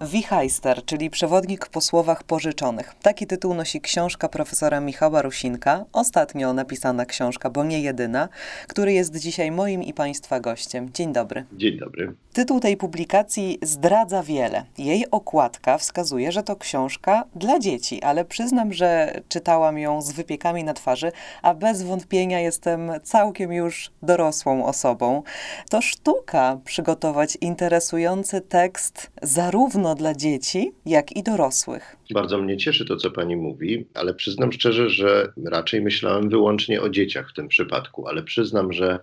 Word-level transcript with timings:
Wichajster, 0.00 0.84
czyli 0.84 1.10
przewodnik 1.10 1.68
po 1.68 1.80
słowach 1.80 2.22
pożyczonych. 2.22 2.94
Taki 3.02 3.26
tytuł 3.26 3.54
nosi 3.54 3.80
książka 3.80 4.28
profesora 4.28 4.80
Michała 4.80 5.22
Rusinka, 5.22 5.84
ostatnio 5.92 6.52
napisana 6.52 7.06
książka, 7.06 7.50
bo 7.50 7.64
nie 7.64 7.80
jedyna, 7.80 8.28
który 8.68 8.92
jest 8.92 9.16
dzisiaj 9.16 9.50
moim 9.50 9.82
i 9.82 9.94
Państwa 9.94 10.40
gościem. 10.40 10.90
Dzień 10.92 11.12
dobry. 11.12 11.44
Dzień 11.52 11.78
dobry. 11.78 12.14
Tytuł 12.32 12.60
tej 12.60 12.76
publikacji 12.76 13.58
zdradza 13.62 14.22
wiele. 14.22 14.64
Jej 14.78 15.10
okładka 15.10 15.78
wskazuje, 15.78 16.32
że 16.32 16.42
to 16.42 16.56
książka 16.56 17.24
dla 17.34 17.58
dzieci, 17.58 18.02
ale 18.02 18.24
przyznam, 18.24 18.72
że 18.72 19.20
czytałam 19.28 19.78
ją 19.78 20.02
z 20.02 20.12
wypiekami 20.12 20.64
na 20.64 20.74
twarzy, 20.74 21.12
a 21.42 21.54
bez 21.54 21.82
wątpienia 21.82 22.40
jestem 22.40 22.90
całkiem 23.02 23.52
już 23.52 23.90
dorosłą 24.02 24.66
osobą. 24.66 25.22
To 25.70 25.82
sztuka 25.82 26.58
przygotować 26.64 27.38
interesujący 27.40 28.40
tekst 28.40 29.10
zarówno 29.22 29.89
dla 29.94 30.14
dzieci, 30.14 30.72
jak 30.86 31.16
i 31.16 31.22
dorosłych. 31.22 31.96
Bardzo 32.10 32.38
mnie 32.38 32.56
cieszy 32.56 32.84
to, 32.84 32.96
co 32.96 33.10
pani 33.10 33.36
mówi, 33.36 33.86
ale 33.94 34.14
przyznam 34.14 34.52
szczerze, 34.52 34.90
że 34.90 35.32
raczej 35.44 35.80
myślałem 35.80 36.28
wyłącznie 36.28 36.82
o 36.82 36.88
dzieciach 36.88 37.30
w 37.30 37.34
tym 37.34 37.48
przypadku, 37.48 38.08
ale 38.08 38.22
przyznam, 38.22 38.72
że 38.72 38.98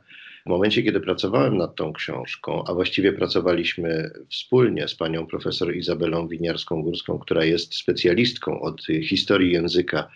w 0.45 0.49
momencie, 0.49 0.83
kiedy 0.83 0.99
pracowałem 0.99 1.57
nad 1.57 1.75
tą 1.75 1.93
książką, 1.93 2.63
a 2.67 2.73
właściwie 2.73 3.13
pracowaliśmy 3.13 4.11
wspólnie 4.29 4.87
z 4.87 4.95
panią 4.95 5.27
profesor 5.27 5.75
Izabelą 5.75 6.27
Winiarską-Górską, 6.27 7.19
która 7.19 7.45
jest 7.45 7.75
specjalistką 7.75 8.61
od 8.61 8.85
historii 9.03 9.51
języka 9.51 10.09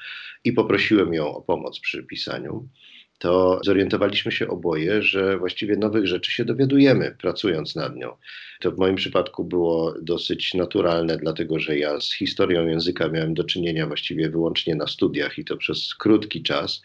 i 0.44 0.54
poprosiłem 0.54 1.14
ją 1.14 1.36
o 1.36 1.42
pomoc 1.42 1.80
przy 1.80 2.04
pisaniu, 2.04 2.68
to 3.22 3.60
zorientowaliśmy 3.66 4.32
się 4.32 4.48
oboje, 4.48 5.04
że 5.04 5.38
właściwie 5.38 5.78
nowych 5.78 6.08
rzeczy 6.08 6.32
się 6.32 6.46
dowiadujemy, 6.46 7.16
pracując 7.20 7.76
nad 7.76 7.96
nią. 7.96 8.16
To 8.60 8.72
w 8.72 8.78
moim 8.78 8.96
przypadku 8.96 9.44
było 9.44 9.94
dosyć 10.02 10.54
naturalne, 10.54 11.18
dlatego 11.18 11.60
że 11.60 11.78
ja 11.78 12.00
z 12.00 12.14
historią 12.14 12.68
języka 12.68 13.10
miałem 13.10 13.34
do 13.34 13.44
czynienia 13.44 13.88
właściwie 13.88 14.30
wyłącznie 14.30 14.76
na 14.76 14.88
studiach 14.88 15.38
i 15.38 15.46
to 15.46 15.58
przez 15.58 15.96
krótki 15.96 16.44
czas 16.44 16.82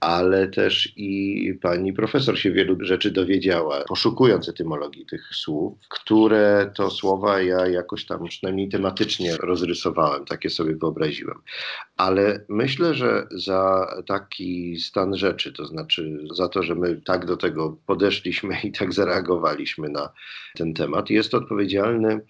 ale 0.00 0.48
też 0.48 0.92
i 0.96 1.58
pani 1.62 1.92
profesor 1.92 2.38
się 2.38 2.52
wielu 2.52 2.76
rzeczy 2.80 3.10
dowiedziała, 3.10 3.84
poszukując 3.88 4.48
etymologii 4.48 5.06
tych 5.06 5.28
słów, 5.34 5.78
które 5.88 6.70
to 6.74 6.90
słowa 6.90 7.40
ja 7.40 7.66
jakoś 7.66 8.06
tam 8.06 8.24
przynajmniej 8.24 8.68
tematycznie 8.68 9.36
rozrysowałem, 9.36 10.24
takie 10.24 10.50
sobie 10.50 10.74
wyobraziłem. 10.76 11.38
Ale 11.96 12.44
myślę, 12.48 12.94
że 12.94 13.26
za 13.30 13.86
taki 14.06 14.78
stan 14.80 15.16
rzeczy, 15.16 15.52
to 15.52 15.66
znaczy 15.66 15.75
za 16.34 16.48
to, 16.48 16.62
że 16.62 16.74
my 16.74 17.00
tak 17.04 17.26
do 17.26 17.36
tego 17.36 17.76
podeszliśmy 17.86 18.56
i 18.64 18.72
tak 18.72 18.92
zareagowaliśmy 18.92 19.88
na 19.88 20.12
ten 20.54 20.74
temat, 20.74 21.10
jest 21.10 21.34
odpowiedzialny 21.34 22.20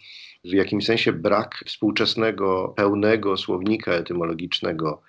w 0.44 0.52
jakimś 0.52 0.86
sensie 0.86 1.12
brak 1.12 1.64
współczesnego, 1.66 2.74
pełnego 2.76 3.36
słownika 3.36 3.92
etymologicznego 3.92 5.02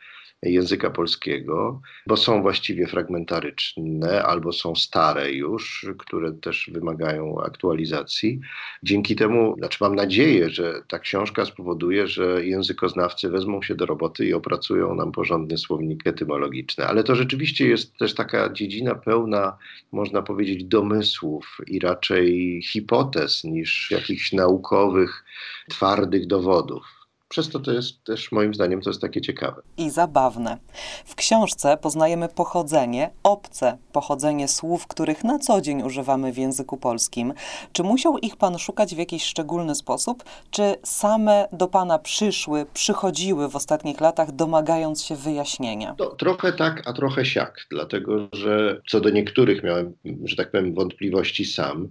języka 0.43 0.89
polskiego, 0.89 1.81
bo 2.07 2.17
są 2.17 2.41
właściwie 2.41 2.87
fragmentaryczne 2.87 4.23
albo 4.23 4.53
są 4.53 4.75
stare 4.75 5.31
już, 5.31 5.85
które 5.97 6.33
też 6.33 6.69
wymagają 6.73 7.41
aktualizacji. 7.41 8.39
Dzięki 8.83 9.15
temu, 9.15 9.55
znaczy 9.57 9.77
mam 9.81 9.95
nadzieję, 9.95 10.49
że 10.49 10.81
ta 10.87 10.99
książka 10.99 11.45
spowoduje, 11.45 12.07
że 12.07 12.45
językoznawcy 12.45 13.29
wezmą 13.29 13.61
się 13.61 13.75
do 13.75 13.85
roboty 13.85 14.25
i 14.25 14.33
opracują 14.33 14.95
nam 14.95 15.11
porządny 15.11 15.57
słownik 15.57 16.07
etymologiczny. 16.07 16.85
Ale 16.85 17.03
to 17.03 17.15
rzeczywiście 17.15 17.67
jest 17.67 17.97
też 17.97 18.15
taka 18.15 18.53
dziedzina 18.53 18.95
pełna, 18.95 19.57
można 19.91 20.21
powiedzieć, 20.21 20.63
domysłów 20.63 21.57
i 21.67 21.79
raczej 21.79 22.61
hipotez 22.63 23.43
niż 23.43 23.91
jakichś 23.91 24.33
naukowych, 24.33 25.25
twardych 25.69 26.27
dowodów. 26.27 26.96
Przez 27.29 27.49
to 27.49 27.59
to 27.59 27.71
jest 27.71 28.03
też 28.03 28.31
moim 28.31 28.53
zdaniem 28.53 28.81
to 28.81 28.89
jest 28.89 29.01
takie 29.01 29.21
ciekawe. 29.21 29.61
I 29.77 29.89
zabawne. 29.89 30.57
W 31.05 31.15
książce 31.15 31.77
poznajemy 31.77 32.29
pochodzenie, 32.29 33.09
obce 33.23 33.77
pochodzenie 33.91 34.47
słów, 34.47 34.87
których 34.87 35.23
na 35.23 35.39
co 35.39 35.61
dzień 35.61 35.81
używamy 35.81 36.31
w 36.33 36.37
języku 36.37 36.77
polskim. 36.77 37.33
Czy 37.71 37.83
musiał 37.83 38.17
ich 38.17 38.35
pan 38.35 38.57
szukać 38.57 38.95
w 38.95 38.97
jakiś 38.97 39.23
szczególny 39.23 39.75
sposób, 39.75 40.23
czy 40.51 40.75
same 40.83 41.47
do 41.51 41.67
pana 41.67 41.99
przyszły, 41.99 42.65
przychodziły 42.73 43.49
w 43.49 43.55
ostatnich 43.55 44.01
latach, 44.01 44.31
domagając 44.31 45.03
się 45.03 45.15
wyjaśnienia? 45.15 45.95
To 45.97 46.15
trochę 46.15 46.53
tak, 46.53 46.83
a 46.85 46.93
trochę 46.93 47.25
siak, 47.25 47.67
dlatego 47.71 48.27
że 48.33 48.81
co 48.89 49.01
do 49.01 49.09
niektórych 49.09 49.63
miałem, 49.63 49.93
że 50.23 50.35
tak 50.35 50.51
powiem, 50.51 50.73
wątpliwości 50.73 51.45
sam 51.45 51.89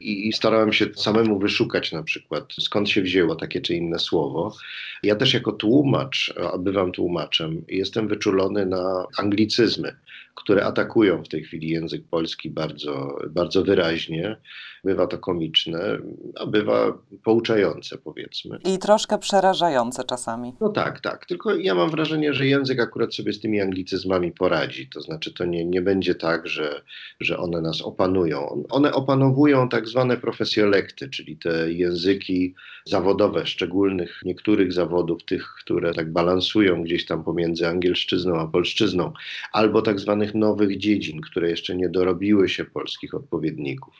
i 0.00 0.32
starałem 0.32 0.72
się 0.72 0.86
samemu 0.96 1.38
wyszukać 1.38 1.92
na 1.92 2.02
przykład, 2.02 2.44
skąd 2.60 2.90
się 2.90 3.02
wzięło 3.02 3.36
takie 3.36 3.60
czy 3.60 3.74
inne 3.74 3.98
słowo. 3.98 4.54
Ja 5.02 5.16
też 5.16 5.34
jako 5.34 5.52
tłumacz, 5.52 6.34
a 6.52 6.58
bywam 6.58 6.92
tłumaczem, 6.92 7.64
jestem 7.68 8.08
wyczulony 8.08 8.66
na 8.66 9.06
anglicyzmy, 9.18 9.96
które 10.34 10.64
atakują 10.64 11.24
w 11.24 11.28
tej 11.28 11.42
chwili 11.42 11.68
język 11.68 12.02
polski 12.10 12.50
bardzo, 12.50 13.18
bardzo 13.30 13.64
wyraźnie. 13.64 14.36
Bywa 14.84 15.06
to 15.06 15.18
komiczne, 15.18 15.98
a 16.36 16.46
bywa 16.46 16.98
pouczające, 17.24 17.98
powiedzmy. 17.98 18.58
I 18.64 18.78
troszkę 18.78 19.18
przerażające 19.18 20.04
czasami. 20.04 20.54
No 20.60 20.68
tak, 20.68 21.00
tak. 21.00 21.26
Tylko 21.26 21.54
ja 21.54 21.74
mam 21.74 21.90
wrażenie, 21.90 22.34
że 22.34 22.46
język 22.46 22.80
akurat 22.80 23.14
sobie 23.14 23.32
z 23.32 23.40
tymi 23.40 23.60
anglicyzmami 23.60 24.32
poradzi. 24.32 24.88
To 24.88 25.00
znaczy, 25.00 25.34
to 25.34 25.44
nie, 25.44 25.64
nie 25.64 25.82
będzie 25.82 26.14
tak, 26.14 26.46
że, 26.46 26.82
że 27.20 27.38
one 27.38 27.60
nas 27.60 27.82
opanują. 27.82 28.64
One 28.70 28.92
opanowują 28.92 29.68
tak 29.68 29.88
zwane 29.88 30.16
profesjolekty, 30.16 31.08
czyli 31.08 31.36
te 31.36 31.72
języki 31.72 32.54
zawodowe, 32.84 33.46
szczególnych 33.46 34.20
niektórych 34.24 34.72
zawodów, 34.72 35.24
tych, 35.24 35.54
które 35.64 35.94
tak 35.94 36.12
balansują 36.12 36.82
gdzieś 36.82 37.06
tam 37.06 37.24
pomiędzy 37.24 37.68
angielszczyzną 37.68 38.40
a 38.40 38.46
polszczyzną, 38.46 39.12
albo 39.52 39.82
tak 39.82 40.00
zwanych 40.00 40.34
nowych 40.34 40.78
dziedzin, 40.78 41.20
które 41.20 41.50
jeszcze 41.50 41.76
nie 41.76 41.88
dorobiły 41.88 42.48
się 42.48 42.64
polskich 42.64 43.14
odpowiedników 43.14 43.94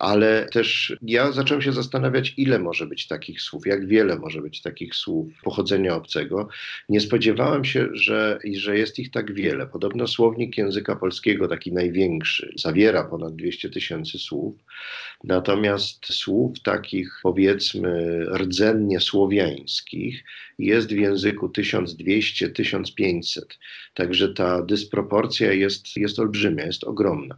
ale 0.00 0.19
też 0.52 0.96
ja 1.02 1.32
zacząłem 1.32 1.62
się 1.62 1.72
zastanawiać, 1.72 2.34
ile 2.36 2.58
może 2.58 2.86
być 2.86 3.06
takich 3.06 3.40
słów, 3.40 3.66
jak 3.66 3.86
wiele 3.86 4.18
może 4.18 4.42
być 4.42 4.62
takich 4.62 4.94
słów 4.94 5.32
pochodzenia 5.42 5.94
obcego. 5.94 6.48
Nie 6.88 7.00
spodziewałem 7.00 7.64
się, 7.64 7.88
że, 7.92 8.38
że 8.54 8.78
jest 8.78 8.98
ich 8.98 9.10
tak 9.10 9.34
wiele. 9.34 9.66
Podobno 9.66 10.06
słownik 10.06 10.58
języka 10.58 10.96
polskiego, 10.96 11.48
taki 11.48 11.72
największy, 11.72 12.52
zawiera 12.56 13.04
ponad 13.04 13.36
200 13.36 13.70
tysięcy 13.70 14.18
słów, 14.18 14.54
natomiast 15.24 16.06
słów 16.06 16.60
takich 16.62 17.20
powiedzmy 17.22 18.24
rdzennie 18.34 19.00
słowiańskich 19.00 20.24
jest 20.58 20.88
w 20.88 20.98
języku 20.98 21.48
1200-1500. 21.48 23.40
Także 23.94 24.34
ta 24.34 24.62
dysproporcja 24.62 25.52
jest, 25.52 25.96
jest 25.96 26.18
olbrzymia, 26.18 26.66
jest 26.66 26.84
ogromna. 26.84 27.36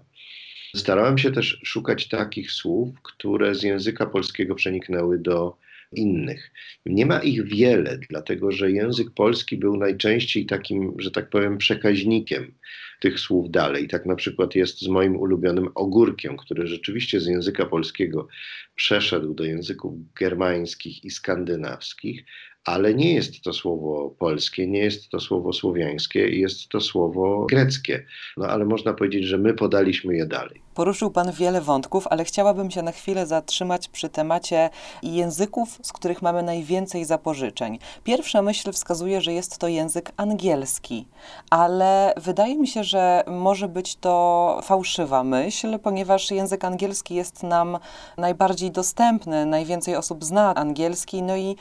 Starałem 0.77 1.19
się 1.19 1.31
też 1.31 1.61
szukać 1.65 2.09
takich 2.09 2.53
słów, 2.53 3.03
które 3.03 3.55
z 3.55 3.63
języka 3.63 4.07
polskiego 4.07 4.55
przeniknęły 4.55 5.19
do 5.19 5.57
innych. 5.93 6.51
Nie 6.87 7.07
ma 7.07 7.19
ich 7.19 7.45
wiele, 7.45 7.99
dlatego 8.11 8.53
że 8.53 8.71
język 8.71 9.11
polski 9.11 9.57
był 9.57 9.77
najczęściej 9.77 10.47
takim, 10.47 10.95
że 10.99 11.11
tak 11.11 11.31
powiem, 11.31 11.59
przekaźnikiem 11.59 12.55
tych 13.01 13.21
słów 13.21 13.51
dalej. 13.51 13.89
Tak 13.89 14.07
na 14.07 14.17
przykład 14.17 14.55
jest 14.55 14.81
z 14.81 14.89
moim 14.89 15.17
ulubionym 15.17 15.69
ogórkiem, 15.75 16.37
który 16.37 16.67
rzeczywiście 16.67 17.21
z 17.21 17.27
języka 17.27 17.67
polskiego 17.67 18.29
przeszedł 18.75 19.35
do 19.35 19.45
języków 19.45 19.95
germańskich 20.15 21.05
i 21.05 21.11
skandynawskich, 21.11 22.25
ale 22.65 22.95
nie 22.95 23.15
jest 23.15 23.43
to 23.43 23.53
słowo 23.53 24.15
polskie, 24.19 24.67
nie 24.67 24.79
jest 24.79 25.09
to 25.09 25.21
słowo 25.21 25.53
słowiańskie, 25.53 26.29
jest 26.29 26.69
to 26.69 26.81
słowo 26.81 27.47
greckie. 27.51 28.07
No 28.37 28.47
ale 28.47 28.65
można 28.65 28.95
powiedzieć, 28.95 29.25
że 29.25 29.39
my 29.39 29.55
podaliśmy 29.55 30.17
je 30.17 30.27
dalej. 30.27 30.61
Poruszył 30.75 31.11
Pan 31.11 31.33
wiele 31.33 31.61
wątków, 31.61 32.07
ale 32.11 32.25
chciałabym 32.25 32.71
się 32.71 32.83
na 32.83 32.93
chwilę 32.93 33.27
zatrzymać 33.27 33.89
przy 33.89 34.09
temacie 34.09 34.71
języków, 35.03 35.79
z 35.83 35.93
których 35.93 36.23
mamy 36.23 36.43
najwięcej 36.43 37.05
zapożyczeń. 37.05 37.79
Pierwsza 38.05 38.43
myśl 38.43 38.73
wskazuje, 38.73 39.21
że 39.21 39.33
jest 39.33 39.59
to 39.59 39.69
język 39.69 40.13
angielski, 40.17 41.07
ale 41.51 42.15
wydaje 42.17 42.57
mi 42.57 42.69
się, 42.69 42.85
że 42.85 43.25
może 43.27 43.69
być 43.69 43.97
to 43.97 44.61
fałszywa 44.63 45.25
myśl, 45.25 45.79
ponieważ 45.79 46.31
język 46.31 46.65
angielski 46.65 47.15
jest 47.15 47.43
nam 47.43 47.79
najbardziej 48.17 48.71
dostępny, 48.71 49.47
najwięcej 49.47 49.97
osób 49.97 50.25
zna 50.25 50.55
angielski, 50.55 51.23
no 51.23 51.37
i 51.37 51.57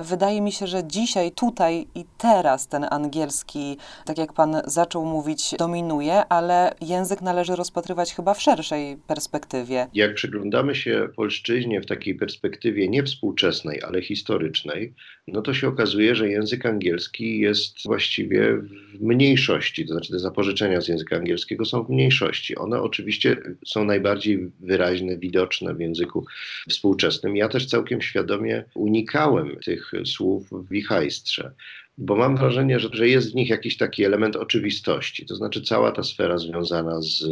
wydaje 0.00 0.40
mi 0.40 0.52
się, 0.52 0.66
że 0.66 0.84
dzisiaj, 0.84 1.32
tutaj 1.32 1.88
i 1.94 2.04
teraz 2.18 2.66
ten 2.66 2.86
angielski, 2.90 3.76
tak 4.04 4.18
jak 4.18 4.32
Pan 4.32 4.62
zaczął 4.64 5.04
mówić, 5.04 5.54
dominuje, 5.58 6.26
ale 6.28 6.74
język 6.80 7.22
należy 7.22 7.56
rozpatrywać 7.56 8.14
chyba 8.14 8.34
w 8.34 8.42
szerszym 8.42 8.55
szerszej 8.56 8.96
perspektywie. 9.06 9.86
Jak 9.94 10.14
przyglądamy 10.14 10.74
się 10.74 11.08
polszczyźnie 11.16 11.80
w 11.80 11.86
takiej 11.86 12.14
perspektywie 12.14 12.88
nie 12.88 13.02
współczesnej, 13.02 13.82
ale 13.82 14.02
historycznej, 14.02 14.94
no 15.28 15.42
to 15.42 15.54
się 15.54 15.68
okazuje, 15.68 16.14
że 16.14 16.28
język 16.28 16.66
angielski 16.66 17.38
jest 17.38 17.84
właściwie 17.84 18.56
w 18.94 19.00
mniejszości, 19.00 19.86
to 19.86 19.92
znaczy 19.92 20.12
te 20.12 20.18
zapożyczenia 20.18 20.80
z 20.80 20.88
języka 20.88 21.16
angielskiego 21.16 21.64
są 21.64 21.84
w 21.84 21.90
mniejszości. 21.90 22.56
One 22.56 22.82
oczywiście 22.82 23.36
są 23.66 23.84
najbardziej 23.84 24.50
wyraźne, 24.60 25.18
widoczne 25.18 25.74
w 25.74 25.80
języku 25.80 26.26
współczesnym. 26.68 27.36
Ja 27.36 27.48
też 27.48 27.66
całkiem 27.66 28.02
świadomie 28.02 28.64
unikałem 28.74 29.56
tych 29.64 29.92
słów 30.04 30.50
w 30.50 30.68
wichajstrze 30.68 31.52
bo 31.98 32.16
mam 32.16 32.36
wrażenie, 32.36 32.80
że, 32.80 32.88
że 32.92 33.08
jest 33.08 33.32
w 33.32 33.34
nich 33.34 33.48
jakiś 33.48 33.76
taki 33.76 34.04
element 34.04 34.36
oczywistości. 34.36 35.26
To 35.26 35.36
znaczy, 35.36 35.62
cała 35.62 35.92
ta 35.92 36.02
sfera 36.02 36.38
związana 36.38 37.00
z 37.00 37.24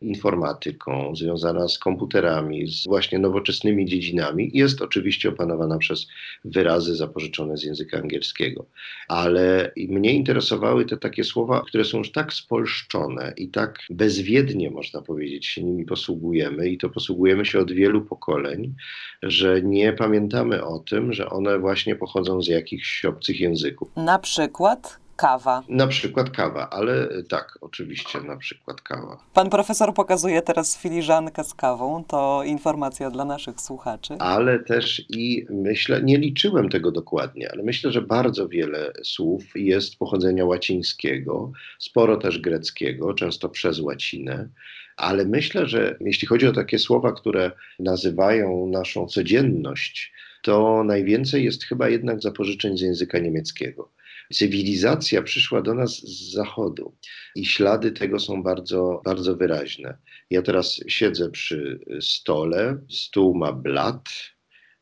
informatyką, 0.00 1.16
związana 1.16 1.68
z 1.68 1.78
komputerami, 1.78 2.70
z 2.70 2.86
właśnie 2.86 3.18
nowoczesnymi 3.18 3.86
dziedzinami, 3.86 4.50
jest 4.54 4.82
oczywiście 4.82 5.28
opanowana 5.28 5.78
przez 5.78 6.06
wyrazy 6.44 6.96
zapożyczone 6.96 7.56
z 7.56 7.64
języka 7.64 7.98
angielskiego. 7.98 8.66
Ale 9.08 9.72
mnie 9.76 10.12
interesowały 10.12 10.84
te 10.84 10.96
takie 10.96 11.24
słowa, 11.24 11.62
które 11.66 11.84
są 11.84 11.98
już 11.98 12.12
tak 12.12 12.32
spolszczone 12.32 13.32
i 13.36 13.48
tak 13.48 13.78
bezwiednie, 13.90 14.70
można 14.70 15.02
powiedzieć, 15.02 15.46
się 15.46 15.62
nimi 15.62 15.84
posługujemy, 15.84 16.68
i 16.68 16.78
to 16.78 16.88
posługujemy 16.90 17.44
się 17.44 17.58
od 17.58 17.72
wielu 17.72 18.00
pokoleń, 18.00 18.74
że 19.22 19.62
nie 19.62 19.92
pamiętamy 19.92 20.64
o 20.64 20.78
tym, 20.78 21.12
że 21.12 21.30
one 21.30 21.58
właśnie 21.58 21.96
pochodzą 21.96 22.42
z 22.42 22.46
jakichś 22.46 23.04
obcych 23.04 23.40
języków. 23.40 23.88
Na 24.08 24.18
przykład 24.18 24.98
kawa. 25.16 25.62
Na 25.68 25.86
przykład 25.86 26.30
kawa, 26.30 26.70
ale 26.70 27.08
tak, 27.28 27.58
oczywiście, 27.60 28.20
na 28.20 28.36
przykład 28.36 28.80
kawa. 28.80 29.18
Pan 29.34 29.50
profesor 29.50 29.94
pokazuje 29.94 30.42
teraz 30.42 30.78
filiżankę 30.78 31.44
z 31.44 31.54
kawą, 31.54 32.04
to 32.04 32.42
informacja 32.46 33.10
dla 33.10 33.24
naszych 33.24 33.60
słuchaczy. 33.60 34.14
Ale 34.18 34.58
też 34.58 35.02
i 35.08 35.46
myślę, 35.50 36.02
nie 36.02 36.18
liczyłem 36.18 36.68
tego 36.68 36.92
dokładnie, 36.92 37.52
ale 37.52 37.62
myślę, 37.62 37.92
że 37.92 38.02
bardzo 38.02 38.48
wiele 38.48 38.92
słów 39.02 39.42
jest 39.54 39.98
pochodzenia 39.98 40.44
łacińskiego, 40.44 41.52
sporo 41.78 42.16
też 42.16 42.38
greckiego, 42.38 43.14
często 43.14 43.48
przez 43.48 43.80
łacinę. 43.80 44.48
Ale 44.96 45.24
myślę, 45.24 45.66
że 45.66 45.96
jeśli 46.00 46.28
chodzi 46.28 46.46
o 46.46 46.52
takie 46.52 46.78
słowa, 46.78 47.12
które 47.12 47.52
nazywają 47.78 48.66
naszą 48.66 49.06
codzienność, 49.06 50.12
to 50.42 50.84
najwięcej 50.84 51.44
jest 51.44 51.64
chyba 51.64 51.88
jednak 51.88 52.20
zapożyczeń 52.20 52.78
z 52.78 52.80
języka 52.80 53.18
niemieckiego. 53.18 53.97
Cywilizacja 54.32 55.22
przyszła 55.22 55.62
do 55.62 55.74
nas 55.74 55.90
z 55.90 56.32
zachodu 56.32 56.96
i 57.34 57.46
ślady 57.46 57.92
tego 57.92 58.20
są 58.20 58.42
bardzo, 58.42 59.02
bardzo 59.04 59.36
wyraźne. 59.36 59.98
Ja 60.30 60.42
teraz 60.42 60.80
siedzę 60.88 61.30
przy 61.30 61.80
stole, 62.00 62.78
stół 62.88 63.34
ma 63.34 63.52
blat, 63.52 64.08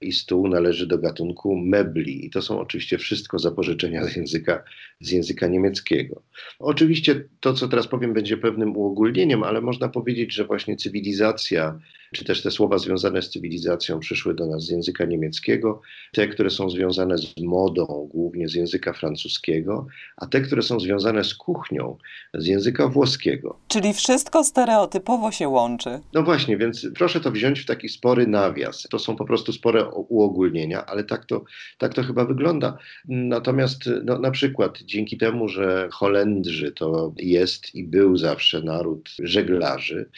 i 0.01 0.13
stół 0.13 0.49
należy 0.49 0.87
do 0.87 0.99
gatunku 0.99 1.57
mebli. 1.57 2.27
I 2.27 2.31
to 2.31 2.43
są 2.43 2.61
oczywiście 2.61 2.99
wszystko 2.99 3.39
zapożyczenia 3.39 4.07
z 4.07 4.17
języka, 4.17 4.65
z 5.01 5.11
języka 5.11 5.47
niemieckiego. 5.47 6.23
Oczywiście 6.59 7.29
to, 7.41 7.55
co 7.55 7.69
teraz 7.69 7.89
powiem, 7.89 8.15
będzie 8.15 8.37
pewnym 8.37 8.77
uogólnieniem, 8.77 9.43
ale 9.43 9.61
można 9.61 9.89
powiedzieć, 9.89 10.35
że 10.35 10.45
właśnie 10.45 10.77
cywilizacja 10.77 11.79
czy 12.17 12.25
też 12.25 12.43
te 12.43 12.51
słowa 12.51 12.79
związane 12.79 13.23
z 13.23 13.31
cywilizacją 13.31 14.01
przyszły 14.01 14.35
do 14.35 14.47
nas 14.47 14.63
z 14.63 14.71
języka 14.71 15.05
niemieckiego, 15.05 15.81
te, 16.13 16.29
które 16.29 16.51
są 16.51 16.71
związane 16.71 17.19
z 17.19 17.37
modą, 17.41 18.09
głównie 18.13 18.49
z 18.49 18.55
języka 18.55 18.93
francuskiego, 18.93 19.87
a 20.17 20.27
te, 20.27 20.41
które 20.41 20.63
są 20.63 20.81
związane 20.81 21.25
z 21.25 21.35
kuchnią, 21.35 21.97
z 22.35 22.47
języka 22.47 22.89
włoskiego. 22.89 23.59
Czyli 23.69 23.95
wszystko 23.95 24.45
stereotypowo 24.45 25.33
się 25.33 25.49
łączy. 25.49 26.01
No 26.15 26.23
właśnie, 26.23 26.57
więc 26.57 26.87
proszę 26.95 27.21
to 27.21 27.31
wziąć 27.31 27.61
w 27.61 27.67
taki 27.67 27.89
spory 27.89 28.27
nawias. 28.27 28.83
To 28.91 28.99
są 28.99 29.17
po 29.17 29.25
prostu 29.25 29.53
spore 29.53 29.85
uogólnienia, 29.89 30.87
ale 30.87 31.05
tak 31.05 31.25
to, 31.25 31.45
tak 31.79 31.95
to 31.95 32.03
chyba 32.03 32.25
wygląda. 32.25 32.79
Natomiast 33.09 33.91
no, 34.05 34.19
na 34.19 34.31
przykład 34.31 34.79
dzięki 34.83 35.19
temu, 35.19 35.49
że 35.49 35.89
Holendrzy 35.93 36.73
to 36.73 37.13
jest 37.17 37.75
i 37.75 37.85
był 37.85 38.17
zawsze 38.17 38.63
naród 38.63 39.11
żeglarzy, 39.19 40.11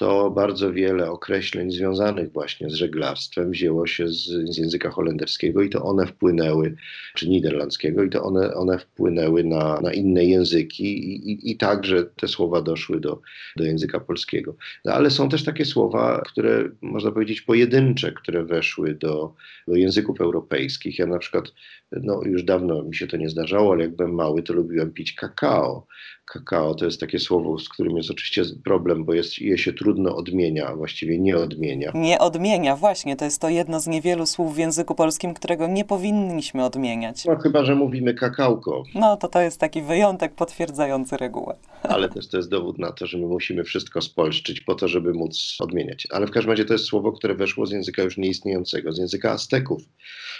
to 0.00 0.30
bardzo 0.30 0.72
wiele 0.72 1.10
określeń 1.10 1.70
związanych 1.70 2.32
właśnie 2.32 2.70
z 2.70 2.74
żeglarstwem 2.74 3.50
wzięło 3.50 3.86
się 3.86 4.08
z, 4.08 4.26
z, 4.26 4.58
języka 4.58 4.90
holenderskiego 4.90 5.62
i 5.62 5.70
to 5.70 5.82
one 5.82 6.06
wpłynęły, 6.06 6.76
czy 7.14 7.28
niderlandzkiego, 7.28 8.02
i 8.02 8.10
to 8.10 8.22
one, 8.22 8.54
one 8.54 8.78
wpłynęły 8.78 9.44
na, 9.44 9.80
na 9.80 9.92
inne 9.92 10.24
języki 10.24 10.84
i, 10.84 11.30
i, 11.30 11.50
i 11.50 11.56
także 11.56 12.04
te 12.04 12.28
słowa 12.28 12.62
doszły 12.62 13.00
do, 13.00 13.20
do 13.56 13.64
języka 13.64 14.00
polskiego. 14.00 14.56
No, 14.84 14.92
ale 14.92 15.10
są 15.10 15.28
też 15.28 15.44
takie 15.44 15.64
słowa, 15.64 16.22
które 16.26 16.70
można 16.80 17.10
powiedzieć 17.10 17.40
pojedyncze, 17.40 18.12
które 18.12 18.44
weszły 18.44 18.94
do, 18.94 19.34
do 19.68 19.76
języków 19.76 20.20
europejskich. 20.20 20.98
Ja 20.98 21.06
na 21.06 21.18
przykład, 21.18 21.52
no 21.92 22.22
już 22.24 22.42
dawno 22.42 22.82
mi 22.82 22.96
się 22.96 23.06
to 23.06 23.16
nie 23.16 23.28
zdarzało, 23.28 23.72
ale 23.72 23.84
jak 23.84 23.96
byłem 23.96 24.14
mały, 24.14 24.42
to 24.42 24.52
lubiłem 24.52 24.92
pić 24.92 25.12
kakao 25.12 25.86
kakao 26.32 26.74
to 26.74 26.84
jest 26.84 27.00
takie 27.00 27.18
słowo, 27.18 27.58
z 27.58 27.68
którym 27.68 27.96
jest 27.96 28.10
oczywiście 28.10 28.42
problem, 28.64 29.04
bo 29.04 29.14
jest, 29.14 29.38
je 29.38 29.58
się 29.58 29.72
trudno 29.72 29.89
odmienia, 29.98 30.66
a 30.66 30.76
właściwie 30.76 31.18
nie 31.18 31.36
odmienia. 31.36 31.92
Nie 31.94 32.18
odmienia, 32.18 32.76
właśnie. 32.76 33.16
To 33.16 33.24
jest 33.24 33.40
to 33.40 33.48
jedno 33.48 33.80
z 33.80 33.86
niewielu 33.86 34.26
słów 34.26 34.54
w 34.54 34.58
języku 34.58 34.94
polskim, 34.94 35.34
którego 35.34 35.66
nie 35.66 35.84
powinniśmy 35.84 36.64
odmieniać. 36.64 37.24
No 37.24 37.36
chyba, 37.36 37.64
że 37.64 37.74
mówimy 37.74 38.14
kakałko. 38.14 38.82
No 38.94 39.16
to 39.16 39.28
to 39.28 39.40
jest 39.40 39.60
taki 39.60 39.82
wyjątek 39.82 40.34
potwierdzający 40.34 41.16
regułę. 41.16 41.56
Ale 41.82 42.08
też 42.08 42.28
to 42.28 42.36
jest 42.36 42.50
dowód 42.50 42.78
na 42.78 42.92
to, 42.92 43.06
że 43.06 43.18
my 43.18 43.26
musimy 43.26 43.64
wszystko 43.64 44.02
spolszczyć 44.02 44.60
po 44.60 44.74
to, 44.74 44.88
żeby 44.88 45.12
móc 45.12 45.56
odmieniać. 45.60 46.06
Ale 46.10 46.26
w 46.26 46.30
każdym 46.30 46.50
razie 46.50 46.64
to 46.64 46.74
jest 46.74 46.84
słowo, 46.84 47.12
które 47.12 47.34
weszło 47.34 47.66
z 47.66 47.72
języka 47.72 48.02
już 48.02 48.18
nieistniejącego, 48.18 48.92
z 48.92 48.98
języka 48.98 49.30
Azteków. 49.30 49.82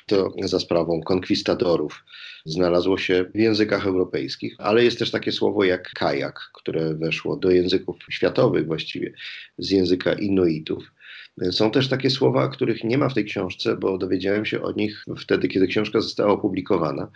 To 0.06 0.32
za 0.44 0.60
sprawą 0.60 1.00
konkwistadorów 1.00 2.04
znalazło 2.44 2.98
się 2.98 3.24
w 3.34 3.38
językach 3.38 3.86
europejskich, 3.86 4.54
ale 4.58 4.84
jest 4.84 4.98
też 4.98 5.10
takie 5.10 5.32
słowo 5.32 5.64
jak 5.64 5.90
kajak, 5.90 6.50
które 6.54 6.94
weszło 6.94 7.36
do 7.36 7.50
języków 7.50 7.96
światowych 8.10 8.66
właściwie 8.66 9.12
z 9.58 9.70
języka 9.70 10.12
Inuitów. 10.12 10.92
Są 11.50 11.70
też 11.70 11.88
takie 11.88 12.10
słowa, 12.10 12.48
których 12.48 12.84
nie 12.84 12.98
ma 12.98 13.08
w 13.08 13.14
tej 13.14 13.24
książce, 13.24 13.76
bo 13.76 13.98
dowiedziałem 13.98 14.44
się 14.44 14.62
o 14.62 14.72
nich 14.72 15.04
wtedy, 15.18 15.48
kiedy 15.48 15.66
książka 15.66 16.00
została 16.00 16.32
opublikowana, 16.32 17.10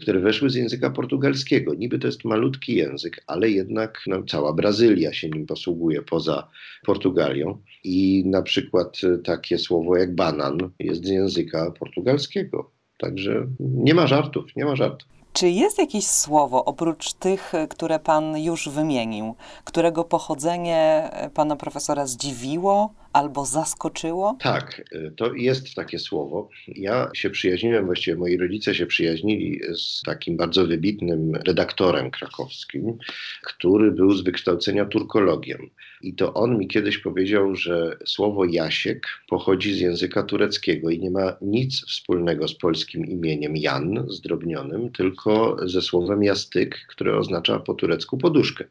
które 0.00 0.20
weszły 0.20 0.50
z 0.50 0.54
języka 0.54 0.90
portugalskiego. 0.90 1.74
Niby 1.74 1.98
to 1.98 2.06
jest 2.06 2.24
malutki 2.24 2.74
język, 2.74 3.24
ale 3.26 3.50
jednak 3.50 4.02
no, 4.06 4.22
cała 4.22 4.52
Brazylia 4.52 5.12
się 5.12 5.28
nim 5.28 5.46
posługuje 5.46 6.02
poza 6.02 6.48
Portugalią. 6.84 7.62
I 7.84 8.24
na 8.26 8.42
przykład 8.42 9.00
takie 9.24 9.58
słowo 9.58 9.96
jak 9.96 10.14
banan 10.14 10.58
jest 10.78 11.04
z 11.04 11.08
języka 11.08 11.70
portugalskiego. 11.70 12.79
Także 13.00 13.46
nie 13.60 13.94
ma 13.94 14.06
żartów, 14.06 14.56
nie 14.56 14.64
ma 14.64 14.76
żartów. 14.76 15.08
Czy 15.32 15.48
jest 15.48 15.78
jakieś 15.78 16.06
słowo, 16.06 16.64
oprócz 16.64 17.12
tych, 17.12 17.52
które 17.70 17.98
Pan 17.98 18.38
już 18.38 18.68
wymienił, 18.68 19.34
którego 19.64 20.04
pochodzenie 20.04 21.10
Pana 21.34 21.56
profesora 21.56 22.06
zdziwiło 22.06 22.90
albo 23.12 23.44
zaskoczyło? 23.44 24.36
Tak, 24.40 24.82
to 25.16 25.34
jest 25.34 25.74
takie 25.74 25.98
słowo. 25.98 26.48
Ja 26.68 27.10
się 27.14 27.30
przyjaźniłem, 27.30 27.86
właściwie 27.86 28.16
moi 28.16 28.36
rodzice 28.36 28.74
się 28.74 28.86
przyjaźnili 28.86 29.60
z 29.74 30.02
takim 30.02 30.36
bardzo 30.36 30.66
wybitnym 30.66 31.34
redaktorem 31.34 32.10
krakowskim, 32.10 32.98
który 33.42 33.92
był 33.92 34.12
z 34.12 34.22
wykształcenia 34.22 34.84
turkologiem. 34.84 35.70
I 36.02 36.14
to 36.14 36.34
on 36.34 36.58
mi 36.58 36.68
kiedyś 36.68 36.98
powiedział, 36.98 37.56
że 37.56 37.96
słowo 38.06 38.44
Jasiek 38.44 39.06
pochodzi 39.28 39.74
z 39.74 39.80
języka 39.80 40.22
tureckiego 40.22 40.90
i 40.90 40.98
nie 40.98 41.10
ma 41.10 41.36
nic 41.42 41.86
wspólnego 41.86 42.48
z 42.48 42.54
polskim 42.54 43.06
imieniem 43.06 43.56
Jan 43.56 44.06
zdrobnionym, 44.08 44.92
tylko 44.92 45.56
ze 45.62 45.82
słowem 45.82 46.22
jastyk, 46.22 46.86
które 46.88 47.18
oznacza 47.18 47.58
po 47.58 47.74
turecku 47.74 48.18
poduszkę. 48.18 48.64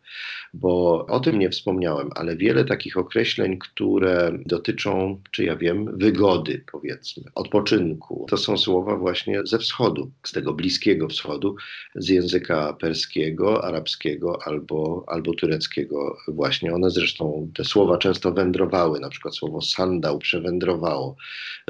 Bo 0.54 1.06
o 1.06 1.20
tym 1.20 1.40
nie 1.40 1.50
wspomniałem, 1.50 2.10
ale 2.16 2.36
wiele 2.36 2.66
takich 2.66 2.98
określeń, 2.98 3.58
które 3.58 4.29
dotyczą, 4.32 5.22
czy 5.32 5.44
ja 5.44 5.56
wiem, 5.56 5.98
wygody, 5.98 6.64
powiedzmy, 6.72 7.24
odpoczynku, 7.36 8.26
to 8.30 8.38
są 8.38 8.58
słowa 8.58 8.96
właśnie 8.96 9.42
ze 9.46 9.60
wschodu, 9.60 10.12
z 10.24 10.32
tego 10.32 10.54
bliskiego 10.54 11.08
wschodu, 11.08 11.56
z 11.96 12.10
języka 12.10 12.74
perskiego, 12.74 13.64
arabskiego 13.64 14.40
albo, 14.46 15.04
albo 15.08 15.34
tureckiego 15.34 16.18
właśnie. 16.28 16.74
One 16.74 16.90
zresztą 16.90 17.52
te 17.56 17.64
słowa 17.64 17.98
często 17.98 18.32
wędrowały, 18.32 19.00
na 19.00 19.10
przykład 19.10 19.36
słowo 19.36 19.62
sandał 19.62 20.20
przewędrowało 20.20 21.16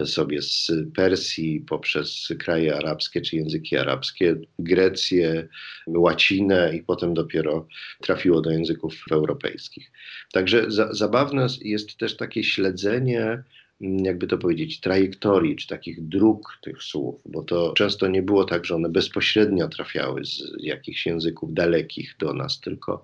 sobie 0.06 0.42
z 0.42 0.72
Persji 0.96 1.62
poprzez 1.62 2.34
kraje 2.40 2.78
arabskie 2.78 3.22
czy 3.22 3.36
języki 3.36 3.78
arabskie, 3.78 4.36
Grecję, 4.60 5.48
łacinę 5.88 6.76
i 6.76 6.84
potem 6.84 7.14
dopiero 7.14 7.68
trafiło 8.02 8.42
do 8.42 8.52
języków 8.52 8.96
europejskich. 9.12 9.92
Także 10.32 10.66
za, 10.72 10.94
zabawne 10.94 11.48
jest 11.62 11.98
też 11.98 12.18
takie 12.18 12.44
śledzenie 12.50 13.44
jakby 13.82 14.28
to 14.28 14.38
powiedzieć, 14.38 14.80
trajektorii, 14.80 15.56
czy 15.56 15.68
takich 15.68 16.08
dróg 16.08 16.58
tych 16.62 16.84
słów, 16.84 17.16
bo 17.26 17.44
to 17.44 17.74
często 17.74 18.08
nie 18.08 18.22
było 18.22 18.44
tak, 18.44 18.66
że 18.66 18.76
one 18.76 18.90
bezpośrednio 18.90 19.68
trafiały 19.68 20.26
z 20.26 20.44
jakichś 20.60 21.06
języków 21.06 21.54
dalekich 21.54 22.16
do 22.20 22.34
nas, 22.34 22.60
tylko, 22.60 23.04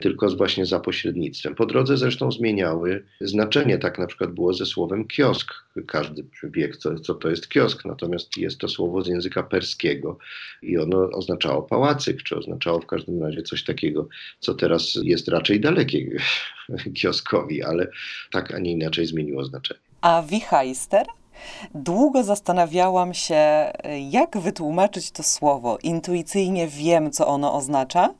tylko 0.00 0.28
właśnie 0.28 0.66
za 0.66 0.80
pośrednictwem. 0.80 1.54
Po 1.54 1.66
drodze 1.66 1.96
zresztą 1.96 2.32
zmieniały 2.32 3.04
znaczenie. 3.20 3.78
Tak 3.78 3.98
na 3.98 4.06
przykład 4.06 4.30
było 4.30 4.52
ze 4.52 4.66
słowem 4.66 5.06
kiosk. 5.06 5.52
Każdy 5.86 6.24
wie, 6.44 6.70
co, 6.70 6.98
co 6.98 7.14
to 7.14 7.30
jest 7.30 7.48
kiosk, 7.48 7.84
natomiast 7.84 8.36
jest 8.36 8.58
to 8.58 8.68
słowo 8.68 9.02
z 9.02 9.06
języka 9.06 9.42
perskiego 9.42 10.18
i 10.62 10.78
ono 10.78 11.10
oznaczało 11.10 11.62
pałacyk, 11.62 12.22
czy 12.22 12.36
oznaczało 12.36 12.80
w 12.80 12.86
każdym 12.86 13.22
razie 13.22 13.42
coś 13.42 13.64
takiego, 13.64 14.08
co 14.38 14.54
teraz 14.54 14.98
jest 15.02 15.28
raczej 15.28 15.60
dalekie 15.60 16.10
kioskowi, 17.00 17.62
ale 17.62 17.90
tak, 18.30 18.54
a 18.54 18.58
nie 18.58 18.72
inaczej 18.72 19.06
zmieniło 19.06 19.44
znaczenie. 19.44 19.89
A 20.00 20.22
wichajster? 20.22 21.06
Długo 21.74 22.22
zastanawiałam 22.22 23.14
się, 23.14 23.72
jak 24.10 24.38
wytłumaczyć 24.38 25.10
to 25.10 25.22
słowo. 25.22 25.78
Intuicyjnie 25.82 26.68
wiem, 26.68 27.10
co 27.10 27.26
ono 27.26 27.54
oznacza, 27.54 28.14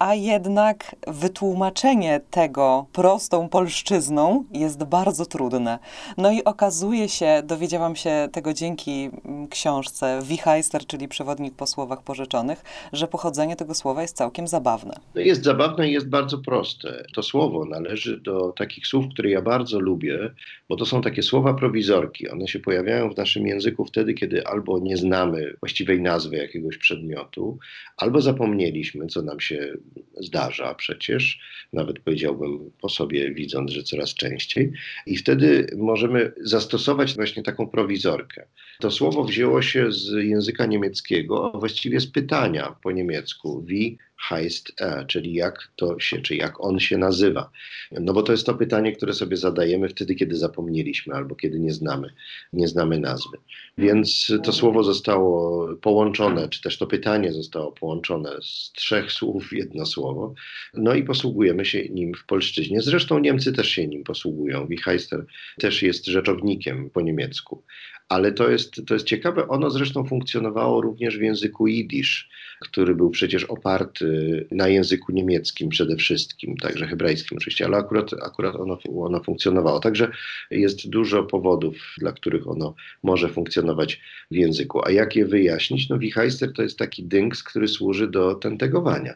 a 0.00 0.14
jednak 0.14 0.96
wytłumaczenie 1.06 2.20
tego 2.30 2.86
prostą 2.92 3.48
polszczyzną 3.48 4.44
jest 4.52 4.84
bardzo 4.84 5.26
trudne. 5.26 5.78
No 6.18 6.32
i 6.32 6.44
okazuje 6.44 7.08
się, 7.08 7.42
dowiedziałam 7.44 7.96
się 7.96 8.28
tego 8.32 8.54
dzięki 8.54 9.10
mm, 9.24 9.48
książce 9.48 10.20
Wichajster, 10.22 10.86
czyli 10.86 11.08
przewodnik 11.08 11.54
po 11.54 11.66
słowach 11.66 12.02
pożyczonych, 12.02 12.62
że 12.92 13.08
pochodzenie 13.08 13.56
tego 13.56 13.74
słowa 13.74 14.02
jest 14.02 14.16
całkiem 14.16 14.48
zabawne. 14.48 14.94
No 15.14 15.20
jest 15.20 15.44
zabawne 15.44 15.88
i 15.88 15.92
jest 15.92 16.08
bardzo 16.08 16.38
proste. 16.38 17.04
To 17.14 17.22
słowo 17.22 17.64
należy 17.64 18.20
do 18.20 18.52
takich 18.52 18.86
słów, 18.86 19.04
które 19.12 19.30
ja 19.30 19.42
bardzo 19.42 19.80
lubię, 19.80 20.30
bo 20.68 20.76
to 20.76 20.86
są 20.86 21.02
takie 21.02 21.22
słowa 21.22 21.54
prowizorki. 21.54 22.28
One 22.28 22.48
się 22.48 22.58
pojawiają 22.58 23.10
w 23.14 23.16
naszym 23.16 23.46
języku 23.46 23.84
wtedy, 23.84 24.14
kiedy 24.14 24.46
albo 24.46 24.78
nie 24.78 24.96
znamy 24.96 25.54
właściwej 25.60 26.00
nazwy 26.00 26.36
jakiegoś 26.36 26.78
przedmiotu, 26.78 27.58
albo 27.96 28.20
zapomnieliśmy, 28.20 29.06
co 29.06 29.22
nam 29.22 29.40
się 29.40 29.76
zdarza 30.20 30.74
przecież, 30.74 31.40
nawet 31.72 31.98
powiedziałbym 31.98 32.70
po 32.80 32.88
sobie, 32.88 33.34
widząc, 33.34 33.70
że 33.70 33.82
coraz 33.82 34.14
częściej. 34.14 34.72
I 35.06 35.16
wtedy 35.16 35.66
możemy 35.76 36.32
zastosować 36.40 37.14
właśnie 37.14 37.42
taką 37.42 37.66
prowizorkę. 37.66 38.46
To 38.80 38.90
słowo 38.90 39.24
wzięło 39.24 39.62
się 39.62 39.92
z 39.92 40.12
języka 40.12 40.66
niemieckiego, 40.66 41.52
a 41.54 41.58
właściwie 41.58 42.00
z 42.00 42.06
pytania 42.06 42.76
po 42.82 42.92
niemiecku, 42.92 43.62
wie 43.62 43.96
heißt 44.28 44.72
er, 44.80 45.06
czyli 45.06 45.34
jak 45.34 45.68
to 45.76 46.00
się, 46.00 46.22
czy 46.22 46.36
jak 46.36 46.60
on 46.60 46.80
się 46.80 46.98
nazywa. 46.98 47.50
No 47.92 48.12
bo 48.12 48.22
to 48.22 48.32
jest 48.32 48.46
to 48.46 48.54
pytanie, 48.54 48.92
które 48.92 49.12
sobie 49.12 49.36
zadajemy 49.36 49.88
wtedy, 49.88 50.14
kiedy 50.14 50.36
zapomnieliśmy 50.36 51.14
albo 51.14 51.34
kiedy 51.34 51.60
nie 51.60 51.72
znamy, 51.72 52.12
nie 52.52 52.68
znamy 52.68 52.98
nazwy. 53.00 53.38
Więc 53.78 54.32
to 54.44 54.52
słowo 54.52 54.84
zostało 54.84 55.68
połączone, 55.76 56.48
czy 56.48 56.62
też 56.62 56.78
to 56.78 56.86
pytanie 56.86 57.32
zostało 57.32 57.72
połączone 57.72 58.30
z 58.42 58.72
trzech 58.72 59.12
słów 59.12 59.48
w 59.48 59.52
jedno 59.52 59.86
słowo. 59.86 60.34
No 60.74 60.94
i 60.94 61.04
posługujemy 61.04 61.64
się 61.64 61.88
nim 61.88 62.14
w 62.14 62.26
polszczyźnie. 62.26 62.82
Zresztą 62.82 63.18
Niemcy 63.18 63.52
też 63.52 63.68
się 63.68 63.86
nim 63.86 64.04
posługują. 64.04 64.66
Wichheister 64.66 65.26
też 65.58 65.82
jest 65.82 66.06
rzeczownikiem 66.06 66.90
po 66.90 67.00
niemiecku. 67.00 67.62
Ale 68.10 68.32
to 68.32 68.50
jest, 68.50 68.86
to 68.86 68.94
jest 68.94 69.06
ciekawe, 69.06 69.48
ono 69.48 69.70
zresztą 69.70 70.04
funkcjonowało 70.04 70.80
również 70.80 71.18
w 71.18 71.22
języku 71.22 71.66
jidysz, 71.66 72.30
który 72.60 72.94
był 72.94 73.10
przecież 73.10 73.44
oparty 73.44 74.46
na 74.50 74.68
języku 74.68 75.12
niemieckim 75.12 75.68
przede 75.68 75.96
wszystkim, 75.96 76.56
także 76.56 76.86
hebrajskim 76.86 77.38
oczywiście, 77.38 77.64
ale 77.64 77.76
akurat, 77.76 78.10
akurat 78.22 78.56
ono, 78.56 78.78
ono 78.96 79.22
funkcjonowało. 79.22 79.80
Także 79.80 80.10
jest 80.50 80.88
dużo 80.88 81.22
powodów, 81.22 81.94
dla 81.98 82.12
których 82.12 82.48
ono 82.48 82.74
może 83.02 83.28
funkcjonować 83.28 84.00
w 84.30 84.34
języku. 84.34 84.86
A 84.86 84.90
jak 84.90 85.16
je 85.16 85.26
wyjaśnić? 85.26 85.88
No 85.88 85.98
wichajster 85.98 86.52
to 86.52 86.62
jest 86.62 86.78
taki 86.78 87.04
dynks, 87.04 87.42
który 87.42 87.68
służy 87.68 88.10
do 88.10 88.34
tentegowania 88.34 89.14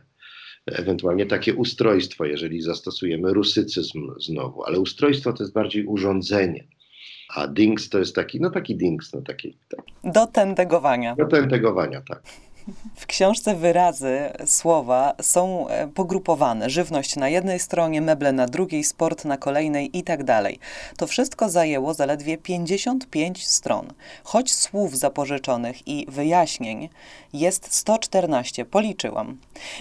ewentualnie 0.66 1.26
takie 1.26 1.54
ustrojstwo, 1.54 2.24
jeżeli 2.24 2.62
zastosujemy 2.62 3.32
rusycyzm 3.32 4.10
znowu, 4.20 4.64
ale 4.64 4.80
ustrojstwo 4.80 5.32
to 5.32 5.42
jest 5.42 5.54
bardziej 5.54 5.84
urządzenie. 5.84 6.64
A 7.28 7.46
dings 7.48 7.88
to 7.88 7.98
jest 7.98 8.14
taki, 8.14 8.40
no 8.40 8.50
taki 8.50 8.76
dings, 8.76 9.12
no 9.12 9.22
taki. 9.22 9.56
taki. 9.68 9.94
Do 10.04 10.26
tentegowania. 10.26 11.16
Do 11.16 11.26
tentegowania, 11.26 12.02
tak. 12.08 12.22
W 12.96 13.06
książce 13.06 13.56
wyrazy, 13.56 14.18
słowa 14.46 15.14
są 15.22 15.68
e, 15.68 15.88
pogrupowane. 15.88 16.70
Żywność 16.70 17.16
na 17.16 17.28
jednej 17.28 17.58
stronie, 17.58 18.00
meble 18.00 18.32
na 18.32 18.46
drugiej, 18.46 18.84
sport 18.84 19.24
na 19.24 19.36
kolejnej 19.36 19.98
i 19.98 20.02
tak 20.02 20.24
dalej. 20.24 20.58
To 20.96 21.06
wszystko 21.06 21.48
zajęło 21.48 21.94
zaledwie 21.94 22.38
55 22.38 23.46
stron. 23.46 23.92
Choć 24.24 24.52
słów 24.52 24.98
zapożyczonych 24.98 25.88
i 25.88 26.06
wyjaśnień 26.08 26.88
jest 27.32 27.74
114, 27.74 28.64
policzyłam. 28.64 29.36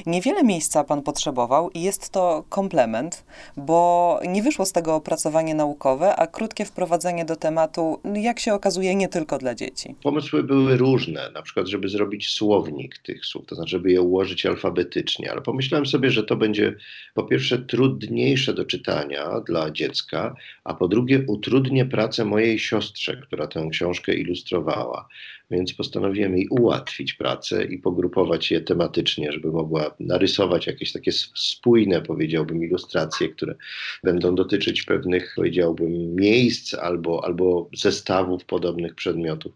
Niewiele 0.05 0.43
miejsca 0.43 0.83
pan 0.83 1.01
potrzebował 1.01 1.69
i 1.69 1.81
jest 1.81 2.09
to 2.09 2.43
komplement, 2.49 3.23
bo 3.57 4.19
nie 4.27 4.43
wyszło 4.43 4.65
z 4.65 4.71
tego 4.71 4.95
opracowanie 4.95 5.55
naukowe, 5.55 6.15
a 6.15 6.27
krótkie 6.27 6.65
wprowadzenie 6.65 7.25
do 7.25 7.35
tematu, 7.35 7.99
jak 8.13 8.39
się 8.39 8.53
okazuje, 8.53 8.95
nie 8.95 9.07
tylko 9.07 9.37
dla 9.37 9.55
dzieci. 9.55 9.95
Pomysły 10.03 10.43
były 10.43 10.77
różne, 10.77 11.31
na 11.33 11.41
przykład, 11.41 11.67
żeby 11.67 11.89
zrobić 11.89 12.29
słownik 12.29 12.72
tych 13.03 13.25
słów, 13.25 13.45
to 13.45 13.55
znaczy, 13.55 13.71
żeby 13.71 13.91
je 13.91 14.01
ułożyć 14.01 14.45
alfabetycznie, 14.45 15.31
ale 15.31 15.41
pomyślałem 15.41 15.85
sobie, 15.85 16.11
że 16.11 16.23
to 16.23 16.35
będzie 16.35 16.75
po 17.13 17.23
pierwsze 17.23 17.57
trudniejsze 17.57 18.53
do 18.53 18.65
czytania 18.65 19.39
dla 19.39 19.71
dziecka, 19.71 20.35
a 20.63 20.73
po 20.73 20.87
drugie 20.87 21.23
utrudnię 21.27 21.85
pracę 21.85 22.25
mojej 22.25 22.59
siostrze, 22.59 23.17
która 23.17 23.47
tę 23.47 23.67
książkę 23.71 24.13
ilustrowała 24.13 25.07
więc 25.53 25.73
postanowiłem 25.73 26.37
jej 26.37 26.47
ułatwić 26.47 27.13
pracę 27.13 27.65
i 27.65 27.77
pogrupować 27.77 28.51
je 28.51 28.61
tematycznie, 28.61 29.31
żeby 29.31 29.51
mogła 29.51 29.95
narysować 29.99 30.67
jakieś 30.67 30.91
takie 30.91 31.11
spójne, 31.35 32.01
powiedziałbym, 32.01 32.63
ilustracje, 32.63 33.29
które 33.29 33.55
będą 34.03 34.35
dotyczyć 34.35 34.83
pewnych, 34.83 35.33
powiedziałbym, 35.35 36.15
miejsc 36.15 36.73
albo, 36.73 37.25
albo 37.25 37.69
zestawów 37.73 38.45
podobnych 38.45 38.95
przedmiotów. 38.95 39.53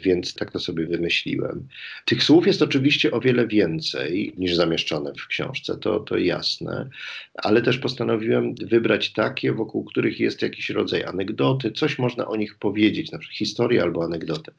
Więc 0.00 0.34
tak 0.34 0.52
to 0.52 0.58
sobie 0.58 0.86
wymyśliłem. 0.86 1.68
Tych 2.04 2.24
słów 2.24 2.46
jest 2.46 2.62
oczywiście 2.62 3.10
o 3.10 3.20
wiele 3.20 3.46
więcej 3.46 4.32
niż 4.38 4.54
zamieszczone 4.54 5.12
w 5.14 5.26
książce, 5.26 5.76
to, 5.76 6.00
to 6.00 6.18
jasne, 6.18 6.88
ale 7.34 7.62
też 7.62 7.78
postanowiłem 7.78 8.54
wybrać 8.54 9.12
takie, 9.12 9.52
wokół 9.52 9.84
których 9.84 10.20
jest 10.20 10.42
jakiś 10.42 10.70
rodzaj 10.70 11.04
anegdoty, 11.04 11.70
coś 11.70 11.98
można 11.98 12.26
o 12.26 12.36
nich 12.36 12.54
powiedzieć, 12.54 13.12
na 13.12 13.18
przykład 13.18 13.38
historię 13.38 13.82
albo 13.82 14.04
anegdotę. 14.04 14.52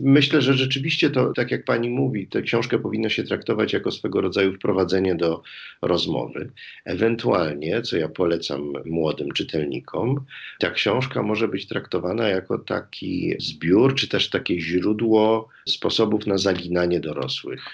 Myślę, 0.00 0.33
myślę, 0.34 0.52
że 0.52 0.58
rzeczywiście 0.58 1.10
to, 1.10 1.32
tak 1.32 1.50
jak 1.50 1.64
pani 1.64 1.90
mówi, 1.90 2.26
tę 2.26 2.42
książkę 2.42 2.78
powinno 2.78 3.08
się 3.08 3.24
traktować 3.24 3.72
jako 3.72 3.90
swego 3.90 4.20
rodzaju 4.20 4.52
wprowadzenie 4.52 5.14
do 5.14 5.42
rozmowy. 5.82 6.50
Ewentualnie, 6.84 7.82
co 7.82 7.96
ja 7.96 8.08
polecam 8.08 8.72
młodym 8.84 9.32
czytelnikom, 9.32 10.24
ta 10.58 10.70
książka 10.70 11.22
może 11.22 11.48
być 11.48 11.66
traktowana 11.66 12.28
jako 12.28 12.58
taki 12.58 13.34
zbiór, 13.38 13.94
czy 13.94 14.08
też 14.08 14.30
takie 14.30 14.60
źródło 14.60 15.48
sposobów 15.68 16.26
na 16.26 16.38
zaginanie 16.38 17.00
dorosłych. 17.00 17.64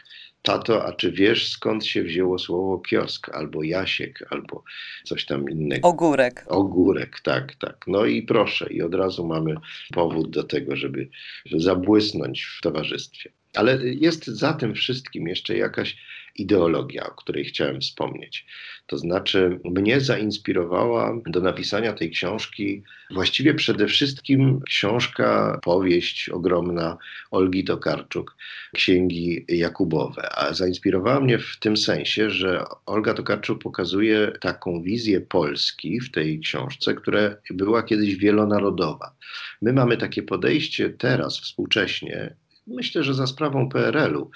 Tato, 0.43 0.87
a 0.87 0.93
czy 0.93 1.13
wiesz 1.13 1.53
skąd 1.53 1.85
się 1.87 2.03
wzięło 2.03 2.39
słowo 2.39 2.79
kiosk, 2.79 3.29
albo 3.29 3.63
Jasiek, 3.63 4.27
albo 4.31 4.65
coś 5.05 5.27
tam 5.27 5.51
innego? 5.51 5.89
Ogórek. 5.89 6.45
Ogórek, 6.47 7.21
tak, 7.21 7.55
tak. 7.55 7.85
No 7.87 8.05
i 8.05 8.23
proszę, 8.23 8.73
i 8.73 8.83
od 8.83 8.95
razu 8.95 9.27
mamy 9.27 9.55
powód 9.93 10.31
do 10.31 10.45
tego, 10.45 10.77
żeby, 10.77 11.09
żeby 11.45 11.63
zabłysnąć 11.63 12.43
w 12.45 12.61
towarzystwie. 12.61 13.31
Ale 13.55 13.79
jest 13.85 14.27
za 14.27 14.53
tym 14.53 14.75
wszystkim 14.75 15.29
jeszcze 15.29 15.57
jakaś 15.57 15.97
ideologia, 16.37 17.07
o 17.07 17.15
której 17.15 17.45
chciałem 17.45 17.81
wspomnieć. 17.81 18.47
To 18.87 18.99
znaczy, 18.99 19.61
mnie 19.65 20.01
zainspirowała 20.01 21.17
do 21.27 21.41
napisania 21.41 21.93
tej 21.93 22.11
książki 22.11 22.83
właściwie 23.11 23.55
przede 23.55 23.87
wszystkim 23.87 24.61
książka, 24.67 25.61
powieść 25.63 26.29
ogromna 26.29 26.99
Olgi 27.31 27.65
Tokarczuk, 27.65 28.37
Księgi 28.75 29.45
Jakubowe. 29.49 30.39
A 30.39 30.55
zainspirowała 30.55 31.21
mnie 31.21 31.39
w 31.39 31.57
tym 31.61 31.77
sensie, 31.77 32.31
że 32.31 32.65
Olga 32.87 33.15
Tokarczuk 33.15 33.63
pokazuje 33.63 34.33
taką 34.41 34.83
wizję 34.83 35.21
Polski 35.21 36.01
w 36.01 36.11
tej 36.11 36.41
książce, 36.41 36.95
która 36.95 37.37
była 37.51 37.83
kiedyś 37.83 38.17
wielonarodowa. 38.17 39.15
My 39.63 39.73
mamy 39.73 39.97
takie 39.97 40.23
podejście 40.23 40.91
teraz, 40.91 41.41
współcześnie, 41.41 42.35
myślę, 42.71 43.05
że 43.05 43.15
za 43.15 43.27
sprawą 43.27 43.69
PRL-u, 43.69 44.31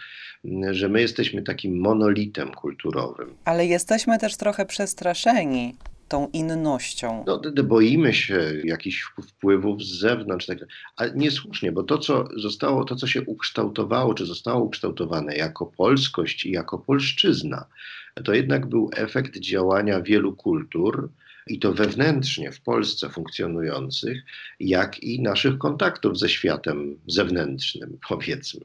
że 0.71 0.89
my 0.89 1.01
jesteśmy 1.01 1.43
takim 1.43 1.81
monolitem 1.81 2.51
kulturowym. 2.51 3.35
Ale 3.45 3.67
jesteśmy 3.67 4.19
też 4.19 4.37
trochę 4.37 4.67
przestraszeni 4.67 5.75
tą 6.09 6.29
innością. 6.33 7.25
No, 7.27 7.41
boimy 7.65 8.15
się 8.15 8.53
jakichś 8.65 9.03
wpływów 9.03 9.83
z 9.83 9.99
zewnątrz, 9.99 10.47
tak, 10.47 10.59
ale 10.97 11.13
niesłusznie, 11.15 11.73
bo 11.73 11.83
to, 11.83 11.99
co 11.99 12.29
zostało, 12.37 12.85
to, 12.85 12.97
co 12.97 13.07
się 13.07 13.23
ukształtowało, 13.23 14.15
czy 14.15 14.27
zostało 14.27 14.65
ukształtowane 14.65 15.37
jako 15.37 15.67
polskość 15.67 16.47
i 16.47 16.51
jako 16.51 16.79
polszczyzna, 16.79 17.67
to 18.25 18.35
jednak 18.35 18.67
był 18.67 18.91
efekt 18.97 19.39
działania 19.39 20.01
wielu 20.01 20.37
kultur, 20.37 21.09
i 21.47 21.59
to 21.59 21.73
wewnętrznie 21.73 22.53
w 22.53 22.61
Polsce 22.61 23.11
funkcjonujących, 23.11 24.23
jak 24.61 25.03
i 25.03 25.23
naszych 25.23 25.59
kontaktów 25.59 26.19
ze 26.19 26.29
światem 26.29 26.99
zewnętrznym, 27.07 27.99
powiedzmy. 28.09 28.61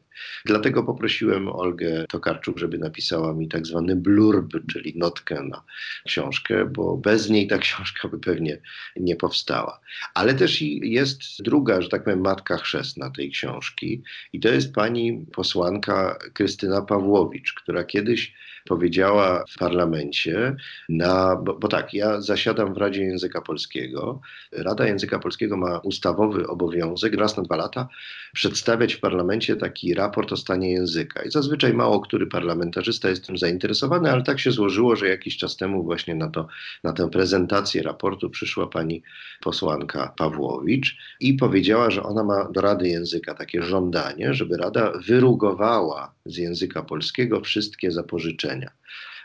Dlatego 0.46 0.84
poprosiłem 0.84 1.48
Olgę 1.48 2.06
Tokarczuk, 2.10 2.60
żeby 2.60 2.78
napisała 2.78 3.34
mi 3.34 3.48
tak 3.48 3.68
zwany 3.68 3.96
blurb, 3.96 4.54
czyli 4.72 4.94
notkę 4.98 5.44
na 5.44 5.64
książkę, 6.06 6.66
bo 6.66 6.98
bez 6.98 7.30
niej 7.30 7.48
ta 7.48 7.58
książka 7.58 8.08
by 8.08 8.20
pewnie 8.20 8.62
nie 8.96 9.16
powstała. 9.16 9.80
Ale 10.14 10.34
też 10.34 10.62
jest 10.82 11.22
druga, 11.44 11.82
że 11.82 11.90
tak 11.90 12.04
powiem, 12.04 12.22
matka 12.22 12.58
chrzestna 12.58 13.12
tej 13.12 13.32
książki 13.32 14.04
i 14.34 14.40
to 14.40 14.50
jest 14.50 14.74
pani 14.74 15.26
posłanka 15.34 16.20
Krystyna 16.34 16.82
Pawłowicz, 16.82 17.54
która 17.54 17.84
kiedyś 17.84 18.34
powiedziała 18.66 19.44
w 19.50 19.58
parlamencie, 19.58 20.56
na, 20.90 21.36
bo, 21.36 21.54
bo, 21.54 21.68
tak, 21.68 21.94
ja 21.94 22.22
zasiadam 22.22 22.74
w 22.74 22.78
Radzie 22.78 23.04
Języka 23.04 23.42
Polskiego. 23.42 24.22
Rada 24.52 24.88
Języka 24.88 25.20
Polskiego 25.20 25.58
ma 25.58 25.78
ustawowy 25.78 26.48
obowiązek 26.48 27.14
raz 27.14 27.38
na 27.38 27.44
dwa 27.44 27.56
lata 27.56 27.88
przedstawiać 28.34 28.94
w 28.94 29.00
parlamencie 29.00 29.56
taki 29.56 29.94
raport 29.94 30.32
o 30.32 30.38
stanie 30.38 30.72
języka. 30.72 31.24
I 31.24 31.32
zazwyczaj 31.32 31.74
mało 31.74 32.00
który 32.00 32.28
parlamentarzysta 32.28 33.10
jest 33.10 33.28
tym 33.28 33.38
zainteresowany, 33.38 34.12
ale 34.12 34.24
tak 34.24 34.40
się 34.40 34.52
złożyło, 34.52 34.96
że 34.96 35.10
jakiś 35.10 35.38
czas 35.38 35.58
temu 35.58 35.84
właśnie 35.84 36.16
na, 36.16 36.30
to, 36.30 36.48
na 36.84 36.94
tę 36.94 37.10
prezentację 37.10 37.84
raportu 37.84 38.30
przyszła 38.30 38.68
pani 38.68 39.04
posłanka 39.42 40.14
Pawłowicz 40.18 40.98
i 41.20 41.34
powiedziała, 41.34 41.90
że 41.92 42.04
ona 42.04 42.24
ma 42.24 42.52
do 42.52 42.62
Rady 42.62 42.88
Języka 42.88 43.34
takie 43.34 43.64
żądanie, 43.64 44.34
żeby 44.34 44.58
Rada 44.58 44.92
wyrugowała 45.08 46.14
z 46.26 46.38
języka 46.38 46.84
polskiego 46.84 47.42
wszystkie 47.42 47.92
zapożyczenia. 47.92 48.49
doświadczenia. 48.50 48.72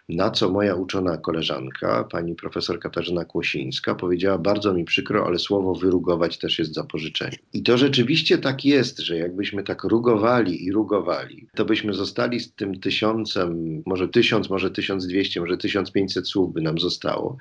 Na 0.09 0.31
co 0.31 0.51
moja 0.51 0.75
uczona 0.75 1.17
koleżanka, 1.17 2.05
pani 2.05 2.35
profesor 2.35 2.81
Katarzyna 2.81 3.25
Kłosińska, 3.25 3.95
powiedziała: 3.95 4.39
Bardzo 4.39 4.75
mi 4.75 4.85
przykro, 4.85 5.27
ale 5.27 5.39
słowo 5.39 5.75
wyrugować 5.75 6.39
też 6.39 6.59
jest 6.59 6.75
zapożyczenie. 6.75 7.37
I 7.53 7.63
to 7.63 7.79
rzeczywiście 7.79 8.39
tak 8.39 8.65
jest, 8.65 8.99
że 8.99 9.17
jakbyśmy 9.17 9.63
tak 9.63 9.85
rugowali 9.85 10.65
i 10.65 10.73
rugowali, 10.73 11.47
to 11.55 11.65
byśmy 11.65 11.95
zostali 11.95 12.41
z 12.41 12.53
tym 12.53 12.81
tysiącem, 12.81 13.83
może 13.87 14.09
tysiąc, 14.09 14.51
może 14.51 14.71
tysiąc 14.71 15.07
dwieście, 15.07 15.41
może 15.41 15.57
tysiąc 15.57 15.93
pięćset 15.93 16.29
słów 16.29 16.53
by 16.53 16.61
nam 16.61 16.79
zostało. 16.79 17.37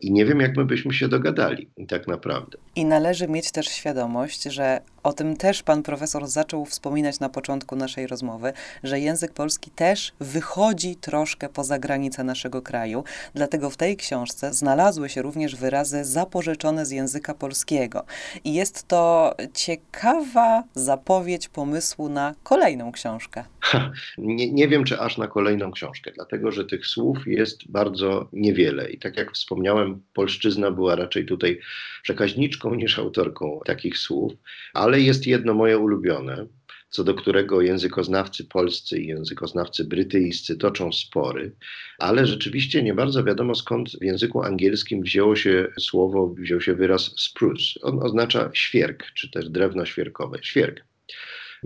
I 0.00 0.12
nie 0.12 0.26
wiem, 0.26 0.40
jak 0.40 0.56
my 0.56 0.64
byśmy 0.64 0.94
się 0.94 1.08
dogadali, 1.08 1.68
tak 1.88 2.08
naprawdę. 2.08 2.58
I 2.76 2.84
należy 2.84 3.28
mieć 3.28 3.52
też 3.52 3.66
świadomość, 3.66 4.42
że 4.42 4.80
o 5.02 5.12
tym 5.12 5.36
też 5.36 5.62
pan 5.62 5.82
profesor 5.82 6.26
zaczął 6.26 6.64
wspominać 6.64 7.20
na 7.20 7.28
początku 7.28 7.76
naszej 7.76 8.06
rozmowy, 8.06 8.52
że 8.82 9.00
język 9.00 9.32
polski 9.32 9.70
też 9.70 10.12
wychodzi 10.20 10.96
troszkę 10.96 11.48
poza 11.48 11.78
granice 12.04 12.24
naszego 12.24 12.62
kraju. 12.62 13.04
Dlatego 13.34 13.70
w 13.70 13.76
tej 13.76 13.96
książce 13.96 14.54
znalazły 14.54 15.08
się 15.08 15.22
również 15.22 15.56
wyrazy 15.56 16.04
zapożyczone 16.04 16.86
z 16.86 16.90
języka 16.90 17.34
polskiego. 17.34 18.04
I 18.44 18.54
jest 18.54 18.88
to 18.88 19.34
ciekawa 19.54 20.64
zapowiedź 20.74 21.48
pomysłu 21.48 22.08
na 22.08 22.34
kolejną 22.42 22.92
książkę. 22.92 23.44
Ha, 23.60 23.92
nie, 24.18 24.52
nie 24.52 24.68
wiem, 24.68 24.84
czy 24.84 25.00
aż 25.00 25.18
na 25.18 25.28
kolejną 25.28 25.72
książkę, 25.72 26.10
dlatego 26.14 26.52
że 26.52 26.64
tych 26.64 26.86
słów 26.86 27.18
jest 27.26 27.70
bardzo 27.70 28.28
niewiele. 28.32 28.90
I 28.90 28.98
tak 28.98 29.16
jak 29.16 29.32
wspomniałem, 29.32 30.02
polszczyzna 30.14 30.70
była 30.70 30.96
raczej 30.96 31.26
tutaj 31.26 31.60
przekaźniczką 32.02 32.74
niż 32.74 32.98
autorką 32.98 33.60
takich 33.64 33.98
słów, 33.98 34.32
ale 34.74 35.00
jest 35.00 35.26
jedno 35.26 35.54
moje 35.54 35.78
ulubione, 35.78 36.46
co 36.94 37.04
do 37.04 37.14
którego 37.14 37.60
językoznawcy 37.60 38.44
polscy 38.44 38.98
i 38.98 39.06
językoznawcy 39.06 39.84
brytyjscy 39.84 40.56
toczą 40.56 40.92
spory, 40.92 41.56
ale 41.98 42.26
rzeczywiście 42.26 42.82
nie 42.82 42.94
bardzo 42.94 43.24
wiadomo 43.24 43.54
skąd 43.54 43.90
w 43.90 44.04
języku 44.04 44.42
angielskim 44.42 45.02
wzięło 45.02 45.36
się 45.36 45.68
słowo, 45.80 46.34
wziął 46.38 46.60
się 46.60 46.74
wyraz 46.74 47.14
spruce. 47.16 47.80
On 47.82 48.02
oznacza 48.02 48.50
świerk, 48.52 49.04
czy 49.14 49.30
też 49.30 49.48
drewno 49.48 49.84
świerkowe. 49.84 50.38
Świerk. 50.42 50.93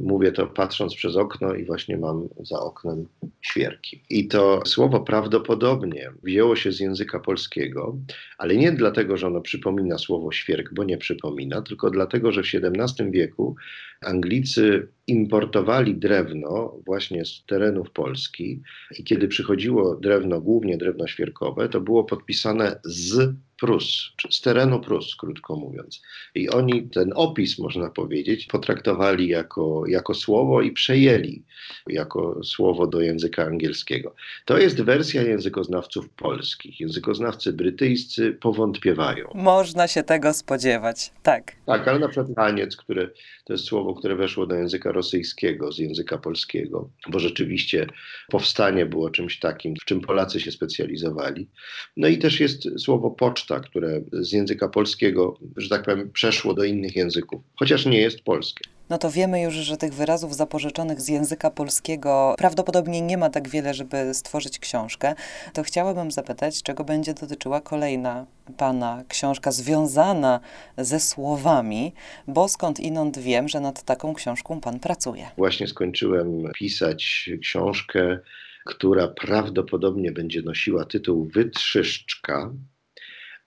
Mówię 0.02 0.33
to 0.33 0.47
patrząc 0.47 0.95
przez 0.95 1.17
okno 1.17 1.55
i 1.55 1.64
właśnie 1.64 1.97
mam 1.97 2.28
za 2.40 2.61
oknem 2.61 3.07
świerki. 3.40 4.02
I 4.11 4.28
to 4.28 4.62
słowo 4.67 5.00
prawdopodobnie 5.00 6.11
wzięło 6.23 6.57
się 6.57 6.73
z 6.73 6.81
języka 6.81 7.21
polskiego, 7.21 7.97
ale 8.38 8.57
nie 8.57 8.73
dlatego, 8.73 9.17
że 9.17 9.26
ono 9.26 9.40
przypomina 9.40 9.99
słowo 9.99 10.33
świerk, 10.33 10.75
bo 10.75 10.85
nie 10.85 10.99
przypomina, 10.99 11.62
tylko 11.62 11.90
dlatego, 11.90 12.33
że 12.33 12.43
w 12.43 12.47
XVII 12.55 13.11
wieku 13.11 13.57
Anglicy 14.00 14.88
importowali 15.07 15.95
drewno 15.95 16.75
właśnie 16.87 17.25
z 17.25 17.45
terenów 17.47 17.90
Polski 17.90 18.62
i 18.99 19.05
kiedy 19.05 19.28
przychodziło 19.28 19.97
drewno, 19.97 20.40
głównie 20.40 20.76
drewno 20.76 21.07
świerkowe, 21.07 21.69
to 21.69 21.81
było 21.81 22.05
podpisane 22.05 22.81
z 22.85 23.35
Prus, 23.61 24.12
z 24.31 24.41
terenu 24.41 24.81
Prus, 24.81 25.17
krótko 25.17 25.57
mówiąc. 25.57 26.03
I 26.35 26.49
oni 26.49 26.88
ten 26.88 27.12
opis, 27.15 27.59
można 27.59 27.91
powiedzieć, 27.91 28.47
potraktowali 28.47 29.29
jako, 29.29 29.83
jako 29.87 30.15
słowo 30.15 30.62
i 30.62 30.73
przejęli 30.73 31.42
jako 31.87 32.44
słowo 32.44 32.87
do 32.87 33.01
języka 33.01 33.44
angielskiego. 33.44 34.14
To 34.44 34.59
jest 34.59 34.83
wersja 34.83 35.23
językoznawców 35.23 36.09
polskich. 36.09 36.81
Językoznawcy 36.81 37.53
brytyjscy 37.53 38.33
powątpiewają. 38.33 39.29
Można 39.35 39.88
się 39.88 40.03
tego 40.03 40.35
spodziewać, 40.35 41.12
tak. 41.23 41.53
Tak, 41.66 41.88
ale 41.88 41.99
na 41.99 42.09
przykład 42.09 42.35
taniec, 42.37 42.77
które 42.77 43.09
to 43.44 43.53
jest 43.53 43.64
słowo, 43.64 43.94
które 43.94 44.16
weszło 44.16 44.47
do 44.47 44.55
języka 44.55 44.92
rosyjskiego 44.92 45.73
z 45.73 45.79
języka 45.79 46.18
polskiego, 46.18 46.90
bo 47.09 47.18
rzeczywiście 47.18 47.87
powstanie 48.29 48.87
było 48.87 49.11
czymś 49.11 49.38
takim, 49.38 49.75
w 49.77 49.85
czym 49.85 50.01
Polacy 50.01 50.40
się 50.40 50.51
specjalizowali. 50.51 51.49
No 51.97 52.09
i 52.09 52.18
też 52.18 52.40
jest 52.40 52.81
słowo 52.81 53.11
poczta, 53.11 53.47
które 53.56 54.00
z 54.12 54.32
języka 54.32 54.68
polskiego, 54.68 55.38
że 55.56 55.68
tak 55.68 55.82
powiem, 55.82 56.11
przeszło 56.12 56.54
do 56.54 56.64
innych 56.64 56.96
języków, 56.96 57.40
chociaż 57.56 57.87
nie 57.87 58.00
jest 58.00 58.20
polskie 58.20 58.64
no 58.90 58.98
to 58.98 59.11
wiemy 59.11 59.42
już, 59.42 59.54
że 59.54 59.76
tych 59.76 59.94
wyrazów 59.94 60.37
zapożyczonych 60.37 61.00
z 61.00 61.08
języka 61.08 61.50
polskiego 61.50 62.34
prawdopodobnie 62.38 63.00
nie 63.00 63.18
ma 63.18 63.30
tak 63.30 63.48
wiele, 63.48 63.74
żeby 63.74 64.14
stworzyć 64.14 64.58
książkę. 64.58 65.14
To 65.52 65.62
chciałabym 65.62 66.11
zapytać, 66.11 66.62
czego 66.62 66.84
będzie 66.84 67.14
dotyczyła 67.14 67.61
kolejna 67.61 68.26
pana 68.56 69.04
książka 69.08 69.52
związana 69.52 70.40
ze 70.78 71.00
słowami, 71.00 71.92
bo 72.26 72.48
skąd 72.48 72.80
inąd 72.80 73.18
wiem, 73.18 73.48
że 73.48 73.61
nad 73.61 73.82
taką 73.82 74.14
książką 74.14 74.61
pan 74.61 74.80
pracuje. 74.80 75.26
Właśnie 75.37 75.66
skończyłem 75.66 76.42
pisać 76.54 77.30
książkę, 77.42 78.18
która 78.66 79.08
prawdopodobnie 79.08 80.12
będzie 80.12 80.42
nosiła 80.42 80.84
tytuł 80.84 81.28
Wytrzyszczka, 81.34 82.50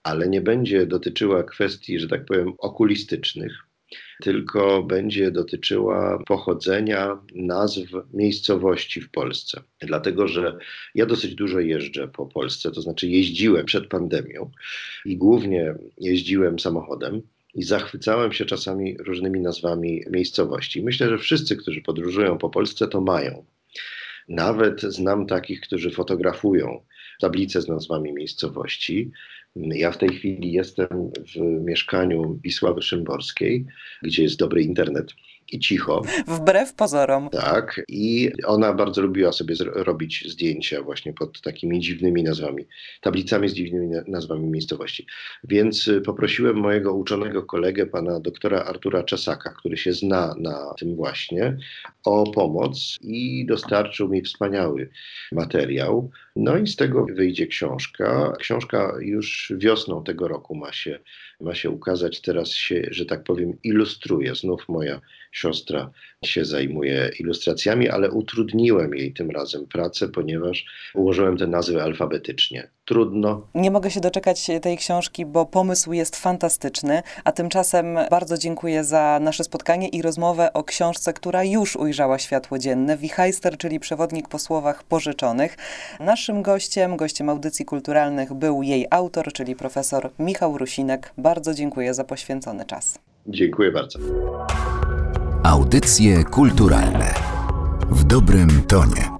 ale 0.02 0.28
nie 0.28 0.40
będzie 0.40 0.86
dotyczyła 0.86 1.42
kwestii, 1.42 1.98
że 1.98 2.08
tak 2.08 2.24
powiem, 2.24 2.52
okulistycznych 2.58 3.52
tylko 4.22 4.82
będzie 4.82 5.30
dotyczyła 5.30 6.22
pochodzenia 6.26 7.18
nazw 7.34 7.80
miejscowości 8.12 9.00
w 9.00 9.10
Polsce. 9.10 9.62
Dlatego, 9.80 10.28
że 10.28 10.58
ja 10.94 11.06
dosyć 11.06 11.34
dużo 11.34 11.60
jeżdżę 11.60 12.08
po 12.08 12.26
Polsce, 12.26 12.70
to 12.70 12.82
znaczy 12.82 13.08
jeździłem 13.08 13.66
przed 13.66 13.86
pandemią 13.86 14.50
i 15.04 15.16
głównie 15.16 15.74
jeździłem 15.98 16.58
samochodem 16.58 17.22
i 17.54 17.62
zachwycałem 17.62 18.32
się 18.32 18.44
czasami 18.44 18.96
różnymi 18.98 19.40
nazwami 19.40 20.04
miejscowości. 20.10 20.82
Myślę, 20.82 21.08
że 21.08 21.18
wszyscy, 21.18 21.56
którzy 21.56 21.82
podróżują 21.82 22.38
po 22.38 22.50
Polsce, 22.50 22.88
to 22.88 23.00
mają. 23.00 23.44
Nawet 24.28 24.80
znam 24.80 25.26
takich, 25.26 25.60
którzy 25.60 25.90
fotografują 25.90 26.80
tablice 27.20 27.62
z 27.62 27.68
nazwami 27.68 28.12
miejscowości. 28.12 29.10
Ja 29.56 29.92
w 29.92 29.98
tej 29.98 30.08
chwili 30.08 30.52
jestem 30.52 30.88
w 31.34 31.40
mieszkaniu 31.40 32.40
Wisławy 32.44 32.82
Szymborskiej, 32.82 33.66
gdzie 34.02 34.22
jest 34.22 34.38
dobry 34.38 34.62
internet 34.62 35.12
i 35.52 35.58
cicho. 35.58 36.02
Wbrew 36.26 36.74
pozorom. 36.74 37.30
Tak. 37.30 37.80
I 37.88 38.30
ona 38.46 38.72
bardzo 38.72 39.02
lubiła 39.02 39.32
sobie 39.32 39.54
robić 39.74 40.24
zdjęcia 40.28 40.82
właśnie 40.82 41.12
pod 41.12 41.40
takimi 41.40 41.80
dziwnymi 41.80 42.22
nazwami, 42.22 42.66
tablicami 43.00 43.48
z 43.48 43.54
dziwnymi 43.54 43.88
nazwami 44.06 44.46
miejscowości. 44.46 45.06
Więc 45.44 45.88
y, 45.88 46.00
poprosiłem 46.00 46.56
mojego 46.56 46.94
uczonego 46.94 47.42
kolegę, 47.42 47.86
pana 47.86 48.20
doktora 48.20 48.64
Artura 48.64 49.02
Czesaka, 49.02 49.50
który 49.50 49.76
się 49.76 49.92
zna 49.92 50.34
na 50.38 50.74
tym 50.78 50.96
właśnie, 50.96 51.56
o 52.04 52.30
pomoc 52.30 52.98
i 53.00 53.46
dostarczył 53.46 54.08
mi 54.08 54.22
wspaniały 54.22 54.90
materiał. 55.32 56.10
No 56.36 56.56
i 56.56 56.66
z 56.66 56.76
tego 56.76 57.06
wyjdzie 57.06 57.46
książka. 57.46 58.32
Książka 58.38 58.94
już 59.00 59.52
wiosną 59.56 60.04
tego 60.04 60.28
roku 60.28 60.54
ma 60.54 60.72
się, 60.72 60.98
ma 61.42 61.54
się 61.54 61.70
ukazać. 61.70 62.20
Teraz 62.20 62.48
się, 62.48 62.82
że 62.90 63.06
tak 63.06 63.24
powiem, 63.24 63.58
ilustruje. 63.62 64.34
Znów 64.34 64.68
moja 64.68 65.00
siostra 65.32 65.90
się 66.24 66.44
zajmuje 66.44 67.10
ilustracjami, 67.20 67.88
ale 67.88 68.10
utrudniłem 68.10 68.94
jej 68.94 69.12
tym 69.12 69.30
razem 69.30 69.66
pracę, 69.66 70.08
ponieważ 70.08 70.66
ułożyłem 70.94 71.36
te 71.36 71.46
nazwy 71.46 71.82
alfabetycznie. 71.82 72.68
Trudno. 72.92 73.40
Nie 73.54 73.70
mogę 73.70 73.90
się 73.90 74.00
doczekać 74.00 74.50
tej 74.62 74.76
książki, 74.76 75.26
bo 75.26 75.46
pomysł 75.46 75.92
jest 75.92 76.16
fantastyczny, 76.16 77.02
a 77.24 77.32
tymczasem 77.32 77.98
bardzo 78.10 78.38
dziękuję 78.38 78.84
za 78.84 79.18
nasze 79.22 79.44
spotkanie 79.44 79.88
i 79.88 80.02
rozmowę 80.02 80.52
o 80.52 80.64
książce, 80.64 81.12
która 81.12 81.44
już 81.44 81.76
ujrzała 81.76 82.18
światło 82.18 82.58
dzienne, 82.58 82.96
Wichajster, 82.96 83.58
czyli 83.58 83.80
przewodnik 83.80 84.28
po 84.28 84.38
słowach 84.38 84.82
pożyczonych. 84.84 85.56
Naszym 86.00 86.42
gościem, 86.42 86.96
gościem 86.96 87.28
audycji 87.28 87.64
kulturalnych 87.64 88.32
był 88.34 88.62
jej 88.62 88.86
autor, 88.90 89.32
czyli 89.32 89.56
profesor 89.56 90.10
Michał 90.18 90.58
Rusinek. 90.58 91.12
Bardzo 91.18 91.54
dziękuję 91.54 91.94
za 91.94 92.04
poświęcony 92.04 92.64
czas. 92.64 92.98
Dziękuję 93.26 93.72
bardzo. 93.72 93.98
Audycje 95.44 96.24
kulturalne 96.24 97.14
w 97.90 98.04
dobrym 98.04 98.62
tonie. 98.68 99.11